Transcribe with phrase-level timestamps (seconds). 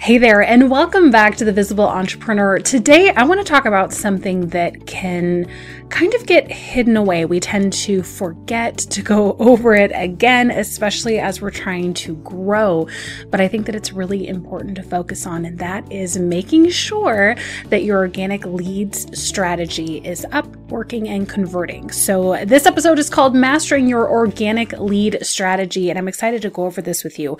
[0.00, 2.58] Hey there, and welcome back to the Visible Entrepreneur.
[2.58, 5.46] Today, I want to talk about something that can
[5.90, 7.26] kind of get hidden away.
[7.26, 12.88] We tend to forget to go over it again, especially as we're trying to grow.
[13.28, 17.36] But I think that it's really important to focus on, and that is making sure
[17.66, 21.90] that your organic leads strategy is up, working, and converting.
[21.90, 26.64] So, this episode is called Mastering Your Organic Lead Strategy, and I'm excited to go
[26.64, 27.36] over this with you.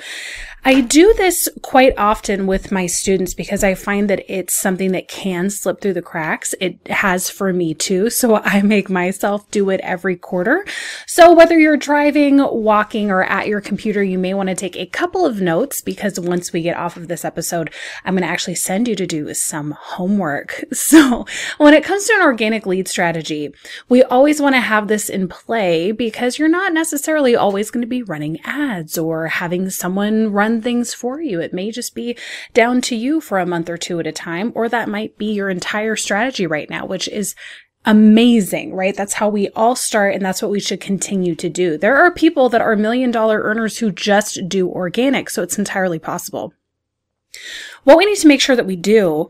[0.64, 5.08] I do this quite often with my students because I find that it's something that
[5.08, 6.54] can slip through the cracks.
[6.60, 8.10] It has for me too.
[8.10, 10.66] So I make myself do it every quarter.
[11.06, 14.86] So whether you're driving, walking, or at your computer, you may want to take a
[14.86, 17.72] couple of notes because once we get off of this episode,
[18.04, 20.64] I'm going to actually send you to do some homework.
[20.90, 21.24] So
[21.58, 23.54] when it comes to an organic lead strategy,
[23.88, 27.86] we always want to have this in play because you're not necessarily always going to
[27.86, 31.40] be running ads or having someone run run things for you.
[31.40, 32.16] It may just be
[32.52, 35.32] down to you for a month or two at a time, or that might be
[35.32, 37.34] your entire strategy right now, which is
[37.86, 38.96] amazing, right?
[38.96, 41.78] That's how we all start and that's what we should continue to do.
[41.78, 45.98] There are people that are million dollar earners who just do organic, so it's entirely
[45.98, 46.52] possible.
[47.84, 49.28] What we need to make sure that we do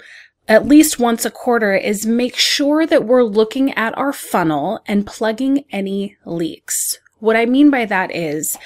[0.49, 5.07] at least once a quarter is make sure that we're looking at our funnel and
[5.07, 6.99] plugging any leaks.
[7.21, 8.57] What I mean by that is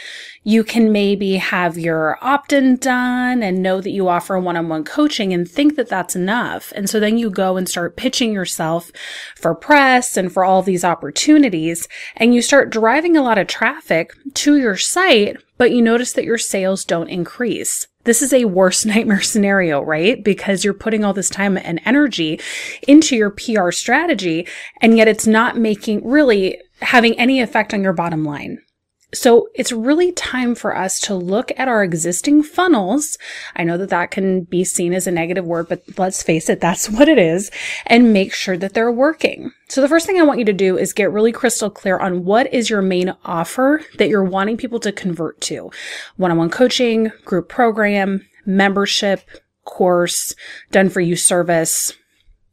[0.47, 4.69] you can maybe have your opt in done and know that you offer one on
[4.69, 6.71] one coaching and think that that's enough.
[6.77, 8.93] And so then you go and start pitching yourself
[9.35, 11.89] for press and for all these opportunities.
[12.15, 16.27] And you start driving a lot of traffic to your site, but you notice that
[16.27, 17.87] your sales don't increase.
[18.05, 20.23] This is a worst nightmare scenario, right?
[20.23, 22.39] Because you're putting all this time and energy
[22.87, 24.47] into your PR strategy,
[24.83, 28.59] and yet it's not making really having any effect on your bottom line.
[29.15, 33.17] So it's really time for us to look at our existing funnels.
[33.57, 36.61] I know that that can be seen as a negative word, but let's face it,
[36.61, 37.51] that's what it is
[37.87, 39.53] and make sure that they're working.
[39.69, 42.25] So the first thing I want you to do is get really crystal clear on
[42.25, 45.71] what is your main offer that you're wanting people to convert to.
[46.17, 49.23] One-on-one coaching, group program, membership,
[49.65, 50.35] course,
[50.71, 51.93] done for you service,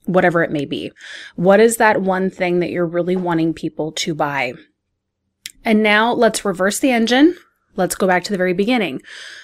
[0.05, 0.91] whatever it may be.
[1.35, 4.53] What is that one thing that you're really wanting people to buy?
[5.63, 7.35] And now let's reverse the engine.
[7.75, 9.01] Let's go back to the very beginning.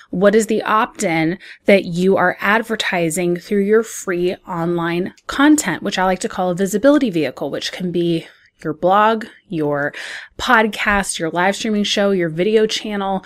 [0.10, 5.98] What is the opt in that you are advertising through your free online content, which
[5.98, 8.28] I like to call a visibility vehicle, which can be
[8.64, 9.94] your blog, your
[10.38, 13.24] podcast, your live streaming show, your video channel,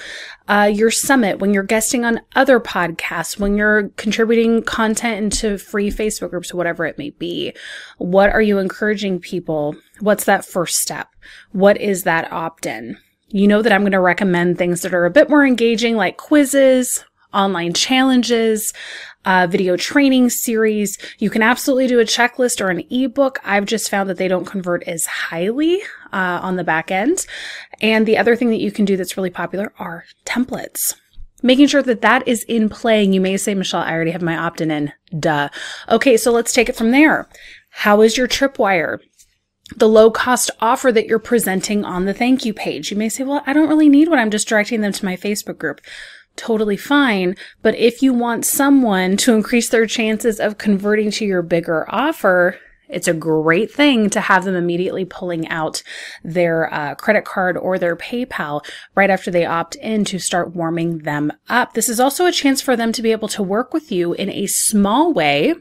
[0.48, 5.90] uh, your summit, when you're guesting on other podcasts, when you're contributing content into free
[5.90, 7.54] Facebook groups, whatever it may be.
[7.98, 9.76] What are you encouraging people?
[10.00, 11.10] What's that first step?
[11.52, 12.98] What is that opt in?
[13.30, 16.18] You know that I'm going to recommend things that are a bit more engaging, like
[16.18, 18.74] quizzes, online challenges,
[19.26, 20.98] uh, video training series.
[21.20, 23.40] You can absolutely do a checklist or an ebook.
[23.44, 27.26] I've just found that they don't convert as highly uh, on the back end.
[27.82, 30.96] And the other thing that you can do that's really popular are templates.
[31.44, 33.04] Making sure that that is in play.
[33.04, 34.94] You may say, Michelle, I already have my opt-in in.
[35.18, 35.50] Duh.
[35.90, 37.28] Okay, so let's take it from there.
[37.72, 39.00] How is your tripwire?
[39.76, 42.92] the low cost offer that you're presenting on the thank you page.
[42.92, 44.20] You may say, well, I don't really need one.
[44.20, 45.82] I'm just directing them to my Facebook group
[46.42, 47.36] totally fine.
[47.62, 52.58] But if you want someone to increase their chances of converting to your bigger offer,
[52.90, 55.84] it's a great thing to have them immediately pulling out
[56.24, 58.66] their uh, credit card or their PayPal
[58.96, 61.74] right after they opt in to start warming them up.
[61.74, 64.30] This is also a chance for them to be able to work with you in
[64.32, 65.54] a small way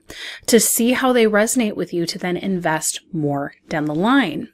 [0.46, 4.48] to see how they resonate with you to then invest more down the line.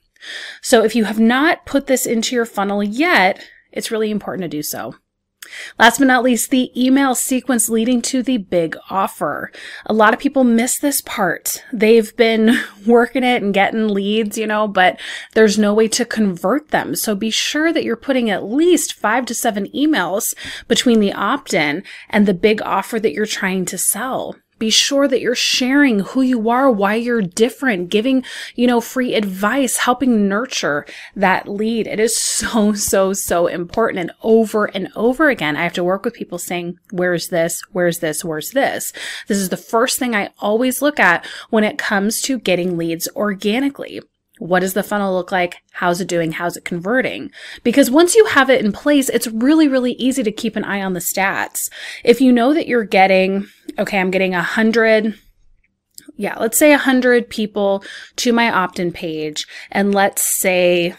[0.60, 4.48] So if you have not put this into your funnel yet, it's really important to
[4.48, 4.96] do so.
[5.78, 9.50] Last but not least, the email sequence leading to the big offer.
[9.86, 11.62] A lot of people miss this part.
[11.72, 15.00] They've been working it and getting leads, you know, but
[15.34, 16.94] there's no way to convert them.
[16.94, 20.34] So be sure that you're putting at least five to seven emails
[20.68, 24.36] between the opt in and the big offer that you're trying to sell.
[24.58, 28.24] Be sure that you're sharing who you are, why you're different, giving,
[28.54, 31.86] you know, free advice, helping nurture that lead.
[31.86, 33.98] It is so, so, so important.
[33.98, 37.60] And over and over again, I have to work with people saying, where's this?
[37.72, 38.24] Where's this?
[38.24, 38.92] Where's this?
[39.28, 43.08] This is the first thing I always look at when it comes to getting leads
[43.14, 44.00] organically.
[44.38, 45.62] What does the funnel look like?
[45.72, 46.32] How's it doing?
[46.32, 47.30] How's it converting?
[47.62, 50.82] Because once you have it in place, it's really, really easy to keep an eye
[50.82, 51.70] on the stats.
[52.04, 53.46] If you know that you're getting,
[53.78, 55.18] okay, I'm getting a hundred,
[56.16, 57.82] yeah, let's say a hundred people
[58.16, 59.46] to my opt-in page.
[59.70, 60.94] And let's say,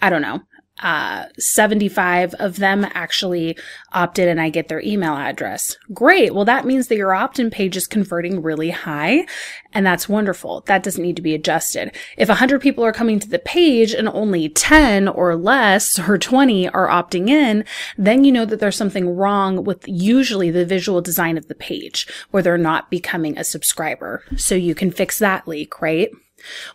[0.00, 0.42] I don't know,
[0.80, 3.56] uh, 75 of them actually
[3.92, 5.76] opted and I get their email address.
[5.92, 6.34] Great.
[6.34, 9.26] Well, that means that your opt in page is converting really high.
[9.72, 10.62] And that's wonderful.
[10.66, 11.94] That doesn't need to be adjusted.
[12.16, 16.68] If 100 people are coming to the page and only 10 or less or 20
[16.70, 17.64] are opting in,
[17.96, 22.06] then you know that there's something wrong with usually the visual design of the page
[22.30, 24.22] where they're not becoming a subscriber.
[24.36, 26.10] So you can fix that leak, right?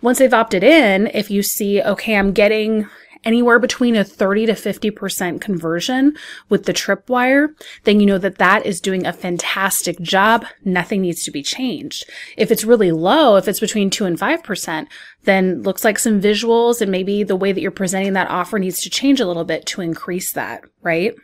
[0.01, 2.87] Once they've opted in, if you see, okay, I'm getting
[3.23, 6.15] anywhere between a 30 to 50% conversion
[6.49, 7.49] with the tripwire,
[7.83, 10.45] then you know that that is doing a fantastic job.
[10.63, 12.09] Nothing needs to be changed.
[12.37, 14.87] If it's really low, if it's between 2 and 5%,
[15.23, 18.81] then looks like some visuals and maybe the way that you're presenting that offer needs
[18.81, 21.15] to change a little bit to increase that, right?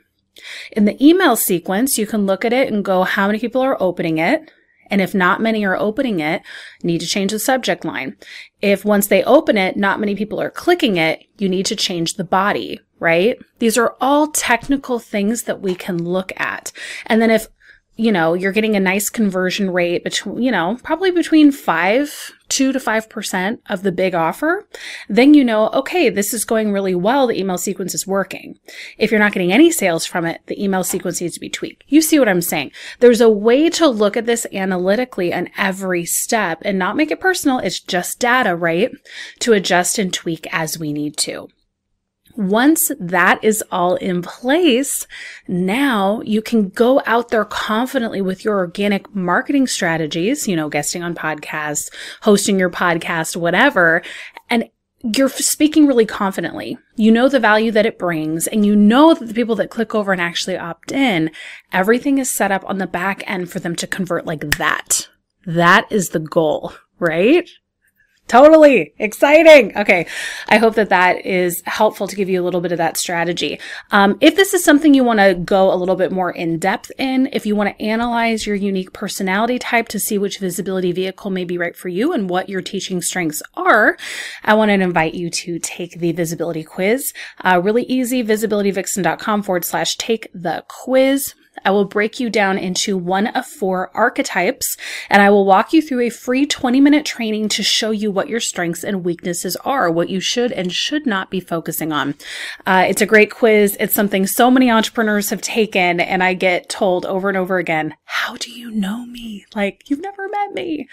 [0.71, 3.81] In the email sequence, you can look at it and go, how many people are
[3.81, 4.51] opening it?
[4.89, 6.41] And if not many are opening it,
[6.83, 8.17] need to change the subject line.
[8.61, 12.15] If once they open it, not many people are clicking it, you need to change
[12.15, 13.37] the body, right?
[13.59, 16.71] These are all technical things that we can look at.
[17.05, 17.47] And then if
[17.99, 22.71] you know, you're getting a nice conversion rate between, you know, probably between five, two
[22.71, 24.65] to five percent of the big offer,
[25.09, 27.27] then you know, okay, this is going really well.
[27.27, 28.57] The email sequence is working.
[28.97, 31.83] If you're not getting any sales from it, the email sequence needs to be tweaked.
[31.87, 32.71] You see what I'm saying?
[33.01, 37.19] There's a way to look at this analytically on every step and not make it
[37.19, 37.59] personal.
[37.59, 38.91] It's just data, right?
[39.39, 41.49] To adjust and tweak as we need to.
[42.39, 45.05] Once that is all in place,
[45.49, 51.03] now you can go out there confidently with your organic marketing strategies, you know, guesting
[51.03, 51.91] on podcasts,
[52.21, 54.01] hosting your podcast, whatever,
[54.49, 54.69] and
[55.01, 56.77] you're speaking really confidently.
[56.95, 59.93] You know the value that it brings and you know that the people that click
[59.93, 61.31] over and actually opt in,
[61.73, 65.09] everything is set up on the back end for them to convert like that.
[65.45, 67.49] That is the goal, right?
[68.29, 69.75] Totally exciting.
[69.75, 70.05] Okay.
[70.47, 73.59] I hope that that is helpful to give you a little bit of that strategy.
[73.89, 76.91] Um, if this is something you want to go a little bit more in depth
[76.99, 81.31] in, if you want to analyze your unique personality type to see which visibility vehicle
[81.31, 83.97] may be right for you and what your teaching strengths are,
[84.43, 87.13] I want to invite you to take the visibility quiz.
[87.43, 91.33] Uh, really easy, visibilityvixen.com forward slash take the quiz.
[91.65, 94.77] I will break you down into one of four archetypes
[95.09, 98.29] and I will walk you through a free 20 minute training to show you what
[98.29, 102.15] your strengths and weaknesses are, what you should and should not be focusing on.
[102.65, 103.75] Uh, it's a great quiz.
[103.79, 107.95] It's something so many entrepreneurs have taken and I get told over and over again,
[108.05, 109.45] how do you know me?
[109.55, 110.87] Like you've never met me.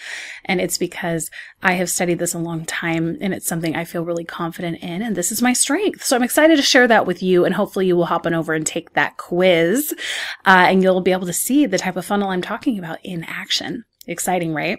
[0.45, 1.31] And it's because
[1.63, 5.03] I have studied this a long time and it's something I feel really confident in.
[5.03, 6.05] And this is my strength.
[6.05, 8.55] So I'm excited to share that with you and hopefully you will hop on over
[8.55, 9.95] and take that quiz.
[10.45, 12.99] Uh, uh, and you'll be able to see the type of funnel I'm talking about
[13.05, 13.85] in action.
[14.07, 14.79] Exciting, right?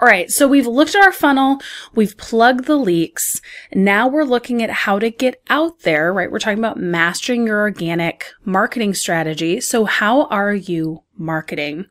[0.00, 0.30] All right.
[0.30, 1.60] So we've looked at our funnel.
[1.94, 3.42] We've plugged the leaks.
[3.74, 6.32] Now we're looking at how to get out there, right?
[6.32, 9.60] We're talking about mastering your organic marketing strategy.
[9.60, 11.84] So how are you marketing?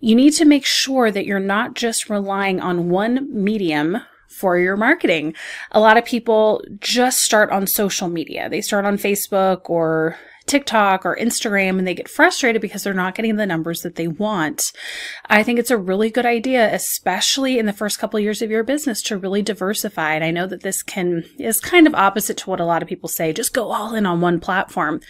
[0.00, 3.98] You need to make sure that you're not just relying on one medium
[4.30, 5.34] for your marketing.
[5.72, 8.48] A lot of people just start on social media.
[8.48, 10.16] They start on Facebook or
[10.46, 14.08] TikTok or Instagram and they get frustrated because they're not getting the numbers that they
[14.08, 14.72] want.
[15.26, 18.50] I think it's a really good idea, especially in the first couple of years of
[18.50, 20.14] your business to really diversify.
[20.14, 22.88] And I know that this can, is kind of opposite to what a lot of
[22.88, 23.32] people say.
[23.32, 25.00] Just go all in on one platform.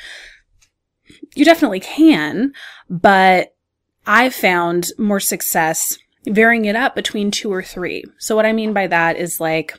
[1.34, 2.52] You definitely can,
[2.88, 3.54] but
[4.06, 8.04] I've found more success varying it up between two or three.
[8.18, 9.78] So what I mean by that is like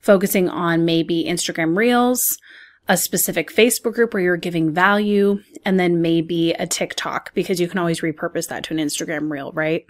[0.00, 2.38] focusing on maybe Instagram reels,
[2.88, 7.68] a specific Facebook group where you're giving value, and then maybe a TikTok because you
[7.68, 9.86] can always repurpose that to an Instagram reel, right?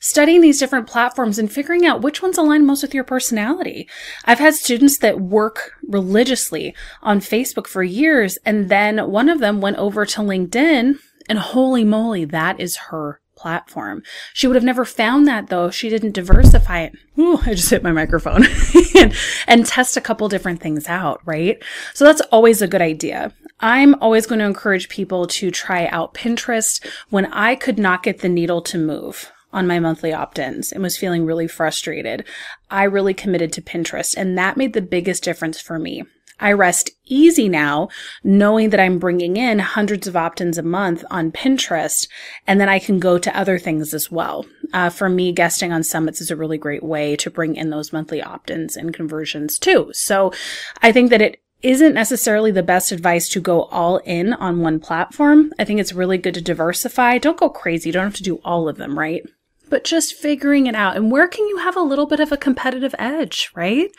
[0.00, 3.88] Studying these different platforms and figuring out which ones align most with your personality.
[4.24, 9.60] I've had students that work religiously on Facebook for years, and then one of them
[9.60, 10.98] went over to LinkedIn,
[11.28, 14.02] and holy moly, that is her platform.
[14.34, 16.92] She would have never found that though she didn't diversify it.
[17.18, 18.44] Ooh, I just hit my microphone
[18.96, 19.14] and,
[19.46, 21.62] and test a couple different things out, right?
[21.94, 23.32] So that's always a good idea.
[23.60, 28.20] I'm always going to encourage people to try out Pinterest when I could not get
[28.20, 32.24] the needle to move on my monthly opt-ins and was feeling really frustrated.
[32.70, 36.04] I really committed to Pinterest and that made the biggest difference for me.
[36.40, 37.88] I rest easy now
[38.24, 42.08] knowing that I'm bringing in hundreds of opt-ins a month on Pinterest
[42.46, 44.46] and then I can go to other things as well.
[44.72, 47.92] Uh, for me, guesting on summits is a really great way to bring in those
[47.92, 49.90] monthly opt-ins and conversions too.
[49.92, 50.32] So
[50.82, 54.80] I think that it isn't necessarily the best advice to go all in on one
[54.80, 55.52] platform.
[55.58, 57.18] I think it's really good to diversify.
[57.18, 57.88] Don't go crazy.
[57.88, 59.22] You don't have to do all of them, right?
[59.70, 60.96] But just figuring it out.
[60.96, 63.90] And where can you have a little bit of a competitive edge, right?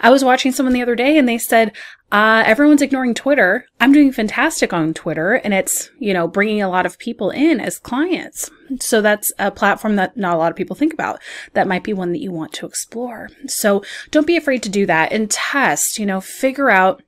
[0.00, 1.72] I was watching someone the other day and they said,
[2.10, 3.64] uh, everyone's ignoring Twitter.
[3.80, 7.58] I'm doing fantastic on Twitter and it's, you know, bringing a lot of people in
[7.58, 8.50] as clients.
[8.80, 11.20] So that's a platform that not a lot of people think about.
[11.54, 13.30] That might be one that you want to explore.
[13.46, 17.02] So don't be afraid to do that and test, you know, figure out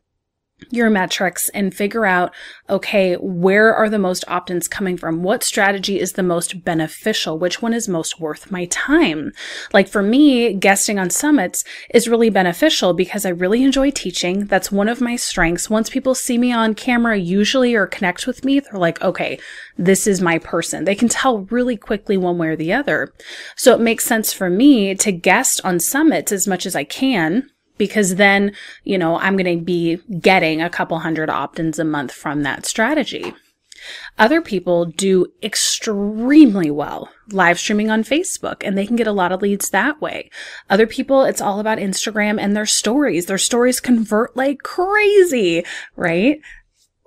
[0.70, 2.32] your metrics and figure out,
[2.68, 5.22] okay, where are the most opt-ins coming from?
[5.22, 7.38] What strategy is the most beneficial?
[7.38, 9.32] Which one is most worth my time?
[9.72, 14.46] Like for me, guesting on summits is really beneficial because I really enjoy teaching.
[14.46, 15.70] That's one of my strengths.
[15.70, 19.38] Once people see me on camera, usually or connect with me, they're like, okay,
[19.76, 20.84] this is my person.
[20.84, 23.12] They can tell really quickly one way or the other.
[23.56, 27.50] So it makes sense for me to guest on summits as much as I can
[27.78, 28.52] because then,
[28.84, 32.66] you know, I'm going to be getting a couple hundred opt-ins a month from that
[32.66, 33.34] strategy.
[34.18, 39.32] Other people do extremely well live streaming on Facebook and they can get a lot
[39.32, 40.30] of leads that way.
[40.70, 43.26] Other people, it's all about Instagram and their stories.
[43.26, 45.64] Their stories convert like crazy,
[45.96, 46.38] right?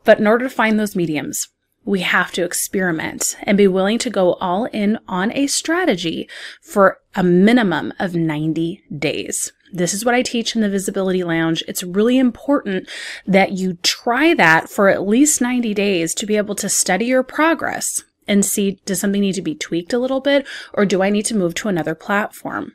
[0.03, 1.47] But in order to find those mediums,
[1.87, 6.29] we have to experiment and be willing to go all in on a strategy
[6.61, 9.53] for a minimum of 90 days.
[9.71, 11.63] This is what I teach in the Visibility Lounge.
[11.65, 12.89] It's really important
[13.25, 17.23] that you try that for at least 90 days to be able to study your
[17.23, 21.09] progress and see does something need to be tweaked a little bit or do I
[21.09, 22.73] need to move to another platform?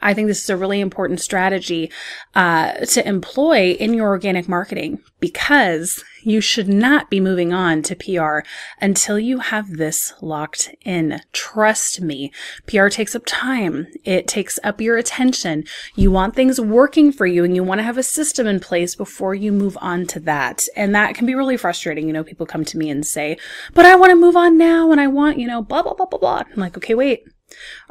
[0.00, 1.90] I think this is a really important strategy
[2.34, 7.96] uh, to employ in your organic marketing because you should not be moving on to
[7.96, 8.46] PR
[8.80, 11.20] until you have this locked in.
[11.32, 12.32] Trust me,
[12.66, 13.88] PR takes up time.
[14.04, 15.64] It takes up your attention.
[15.96, 18.94] You want things working for you and you want to have a system in place
[18.94, 20.66] before you move on to that.
[20.76, 22.06] And that can be really frustrating.
[22.06, 23.36] You know, people come to me and say,
[23.74, 26.06] but I want to move on now and I want, you know, blah, blah, blah,
[26.06, 26.42] blah, blah.
[26.52, 27.24] I'm like, okay, wait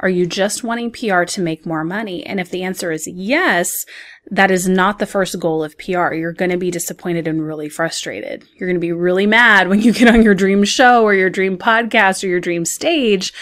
[0.00, 2.24] are you just wanting PR to make more money?
[2.24, 3.84] And if the answer is yes,
[4.30, 6.12] that is not the first goal of PR.
[6.12, 8.44] You're going to be disappointed and really frustrated.
[8.54, 11.30] You're going to be really mad when you get on your dream show or your
[11.30, 13.32] dream podcast or your dream stage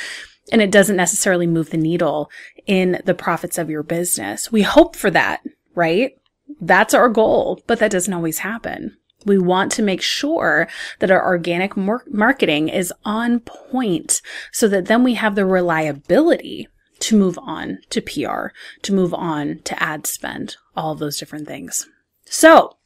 [0.52, 2.30] and it doesn't necessarily move the needle
[2.66, 4.52] in the profits of your business.
[4.52, 5.42] We hope for that,
[5.74, 6.12] right?
[6.60, 8.96] That's our goal, but that doesn't always happen.
[9.26, 10.68] We want to make sure
[11.00, 16.68] that our organic mar- marketing is on point so that then we have the reliability
[17.00, 18.48] to move on to PR,
[18.82, 21.86] to move on to ad spend, all those different things.
[22.24, 22.76] So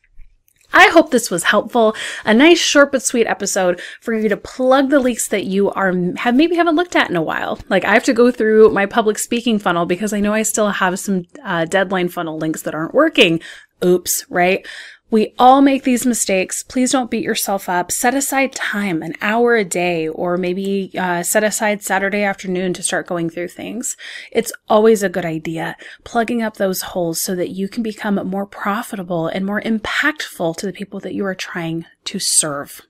[0.73, 1.97] I hope this was helpful.
[2.25, 5.93] A nice short but sweet episode for you to plug the leaks that you are
[6.17, 7.59] have maybe haven't looked at in a while.
[7.69, 10.71] Like I have to go through my public speaking funnel because I know I still
[10.71, 13.41] have some uh, deadline funnel links that aren't working.
[13.85, 14.67] Oops, right?
[15.11, 16.63] We all make these mistakes.
[16.63, 17.91] Please don't beat yourself up.
[17.91, 22.83] Set aside time, an hour a day, or maybe uh, set aside Saturday afternoon to
[22.83, 23.97] start going through things.
[24.31, 28.47] It's always a good idea, plugging up those holes so that you can become more
[28.47, 32.83] profitable and more impactful to the people that you are trying to serve.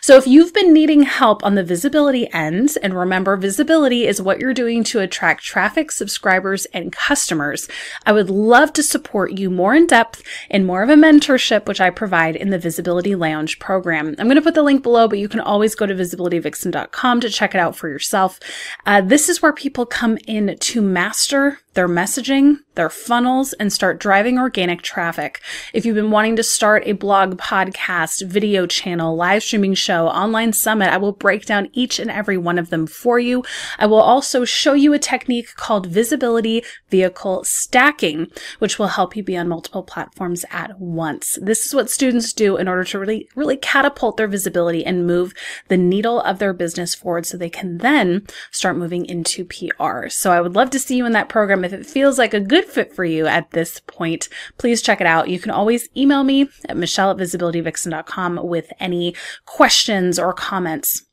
[0.00, 4.38] So if you've been needing help on the visibility ends, and remember, visibility is what
[4.38, 7.68] you're doing to attract traffic, subscribers, and customers,
[8.04, 11.80] I would love to support you more in depth in more of a mentorship, which
[11.80, 14.14] I provide in the Visibility Lounge program.
[14.18, 17.30] I'm going to put the link below, but you can always go to visibilityvixen.com to
[17.30, 18.40] check it out for yourself.
[18.86, 23.98] Uh, this is where people come in to master their messaging, their funnels, and start
[23.98, 25.40] driving organic traffic.
[25.72, 30.52] If you've been wanting to start a blog, podcast, video channel, live streaming show, online
[30.52, 33.44] summit, I will break down each and every one of them for you.
[33.78, 39.22] I will also show you a technique called visibility vehicle stacking, which will help you
[39.22, 41.38] be on multiple platforms at once.
[41.40, 45.32] This is what students do in order to really, really catapult their visibility and move
[45.68, 50.08] the needle of their business forward so they can then start moving into PR.
[50.08, 52.40] So I would love to see you in that program if it feels like a
[52.40, 54.28] good fit for you at this point,
[54.58, 55.28] please check it out.
[55.28, 59.14] You can always email me at michelle at visibilityvixen.com with any
[59.46, 61.04] questions or comments.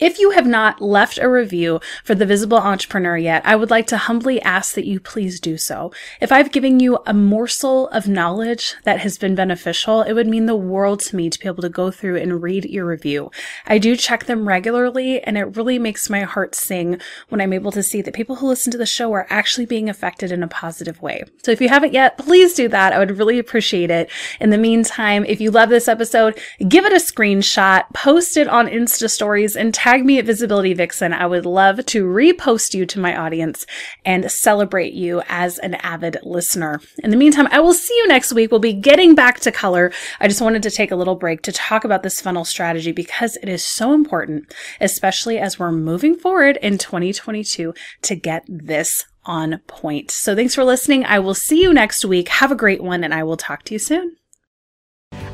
[0.00, 3.86] If you have not left a review for The Visible Entrepreneur yet, I would like
[3.86, 5.92] to humbly ask that you please do so.
[6.20, 10.46] If I've given you a morsel of knowledge that has been beneficial, it would mean
[10.46, 13.30] the world to me to be able to go through and read your review.
[13.66, 17.70] I do check them regularly, and it really makes my heart sing when I'm able
[17.70, 20.48] to see that people who listen to the show are actually being affected in a
[20.48, 21.22] positive way.
[21.44, 22.92] So if you haven't yet, please do that.
[22.92, 24.10] I would really appreciate it.
[24.40, 28.66] In the meantime, if you love this episode, give it a screenshot, post it on
[28.66, 31.12] Insta stories, and tag me at Visibility Vixen.
[31.12, 33.66] I would love to repost you to my audience
[34.02, 36.80] and celebrate you as an avid listener.
[37.02, 38.50] In the meantime, I will see you next week.
[38.50, 39.92] We'll be getting back to color.
[40.20, 43.36] I just wanted to take a little break to talk about this funnel strategy because
[43.42, 47.74] it is so important, especially as we're moving forward in 2022
[48.04, 50.10] to get this on point.
[50.10, 51.04] So thanks for listening.
[51.04, 52.28] I will see you next week.
[52.30, 54.16] Have a great one and I will talk to you soon.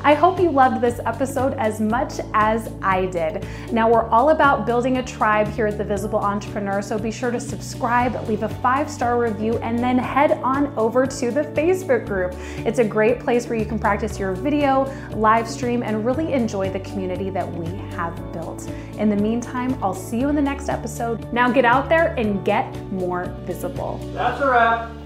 [0.02, 3.46] I hope you loved this episode as much as I did.
[3.70, 7.30] Now, we're all about building a tribe here at The Visible Entrepreneur, so be sure
[7.30, 12.06] to subscribe, leave a five star review, and then head on over to the Facebook
[12.06, 12.34] group.
[12.66, 16.70] It's a great place where you can practice your video, live stream, and really enjoy
[16.70, 18.70] the community that we have built.
[18.98, 21.30] In the meantime, I'll see you in the next episode.
[21.32, 23.98] Now, get out there and get more visible.
[24.14, 24.99] That's a wrap.